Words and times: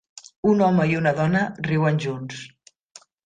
un 0.51 0.63
home 0.67 0.87
i 0.93 0.97
una 1.01 1.11
dona 1.19 1.43
riuen 1.69 2.01
junts 2.07 2.41